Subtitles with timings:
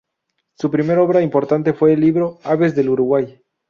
[0.57, 3.39] Su primer obra importante fue el libro ""Aves del Uruguay.